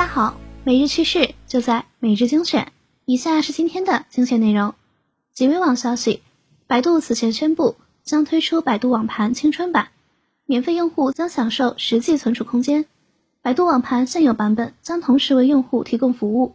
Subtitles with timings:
[0.00, 2.72] 大家好，每日趋势就在每日精选。
[3.04, 4.74] 以下是今天的精选内容。
[5.34, 6.22] 极微网消息，
[6.66, 9.88] 百度此前宣布将推出百度网盘青春版，
[10.46, 12.86] 免费用户将享受实际存储空间。
[13.42, 16.54] 百度网盘现有版本将同时为用户提供服务，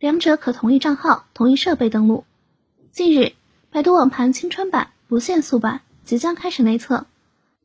[0.00, 2.24] 两者可同一账号、同一设备登录。
[2.90, 3.34] 近日，
[3.70, 7.06] 百度网盘青春版不限速版即将开始内测。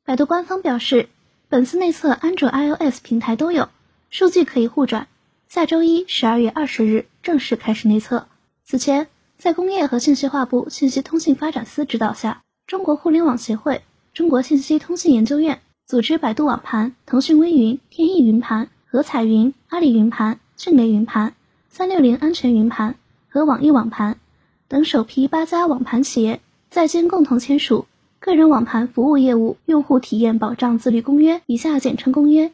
[0.04, 1.10] 百度官方表示，
[1.50, 3.69] 本次内测安卓、iOS 平台都有。
[4.11, 5.07] 数据可以互转，
[5.55, 8.27] 下周一十二月二十日正式开始内测。
[8.65, 13.82] 此前，在工业和信息化部信息通信发展司指导下，中国互联网协会、
[14.13, 21.33] 中国信息通信研究院组织百度网盘、腾讯微云、天翼云盘、和彩云、阿里云盘、迅雷云盘、
[21.69, 22.96] 三六零安全云盘
[23.29, 24.19] 和网易网盘
[24.68, 27.85] 等首批八家网盘企业在京共同签署
[28.25, 32.52] 《个人网盘服务业务用户体验保障自律公约》（以下简称公约）。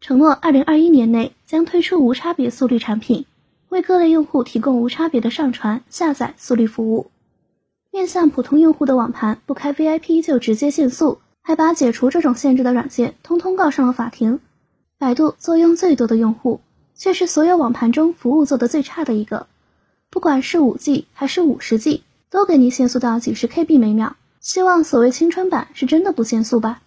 [0.00, 3.26] 承诺二零二一年内将推出无差别速率产品，
[3.70, 7.10] 为各类用户提供无差别的上传、下载速率服务。
[7.90, 14.38] 面向普通用户的网盘不开 VIP 就直接限速，还把解除这种限制的软件通通告上了法庭。
[14.98, 16.60] 百度作用最多的用户，
[16.94, 19.46] 却是所有网盘中服务做得最差的一个。
[20.10, 24.14] 不管是五 G 还是五十 G，都给你限速到几十 KB 每秒。
[24.40, 26.82] 希望所谓青春版是真的不限速吧？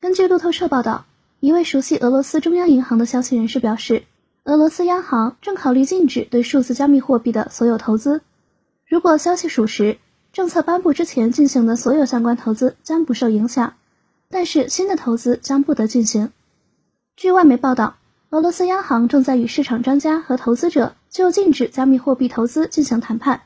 [0.00, 1.04] 根据路透社报道。
[1.40, 4.02] 一位熟悉俄罗斯中央银行的消息人士表示，
[4.42, 8.22] 俄罗斯央行正考虑禁止对数字加密货币的所有投资。
[8.88, 9.98] 如果消息属实，
[10.32, 13.74] 政策颁布之前进行的所有相关投资将不受影响，
[14.28, 16.32] 但是新的投资将不得进行。
[17.14, 17.94] 据外媒报道，
[18.30, 23.42] 俄罗斯央行正在与市场专家和投资者就禁止加密货币投资进行谈判。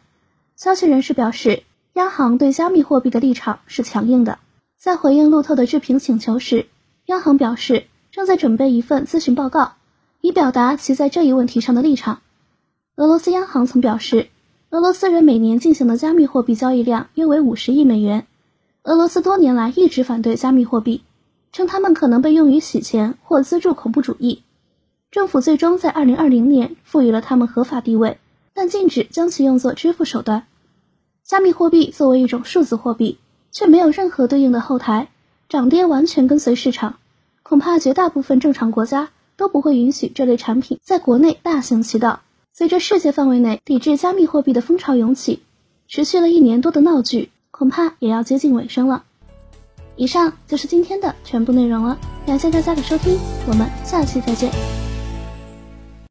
[0.57, 4.39] 消息人士表示，央行对加密货币的立场是强硬的。
[4.79, 6.69] 在回应路透的置评请求时。
[7.13, 9.75] 央行表示，正在准备一份咨询报告，
[10.23, 12.23] 以表达其在这一问题上的立场。
[12.97, 14.29] 俄罗斯央行曾表示，
[14.71, 18.27] 俄罗斯人每年进行的加密货币交易量约为五十亿美元。
[18.85, 21.03] 俄罗斯多年来一直反对加密货币，
[21.53, 24.43] 称它们可能被用于洗钱或资助恐怖主义。
[25.11, 28.17] 政府最终在二零二零年赋予了它们合法地位，
[28.55, 30.47] 但禁止将其用作支付手段。
[31.23, 33.19] 加密货币作为一种数字货币，
[33.51, 35.09] 却没有任何对应的后台。
[35.49, 36.97] 涨跌完全跟随市场，
[37.43, 42.21] 恐怕绝大部分正常国家都不会允许这类产品在国内大行其道。
[42.53, 45.43] 随着世界范围内抵制加密货币的风潮涌起，
[45.89, 49.05] 持续了一年多的闹剧恐怕也要接近尾声了。
[49.97, 54.82] 以上就是今天的全部内容了，感谢大家的收听，我们下期再见。